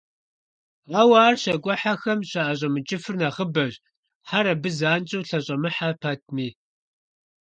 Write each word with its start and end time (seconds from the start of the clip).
Ауэ 0.99 1.17
ар 1.27 1.35
щакIуэхьэхэм 1.41 2.19
щаIэщIэмыкIыфыр 2.29 3.15
нэхъыбэщ, 3.19 3.73
хьэр 4.27 4.45
абы 4.53 4.69
занщIэу 4.77 5.25
лъэщIэмыхьэ 5.27 5.89
пэтми. 6.01 6.47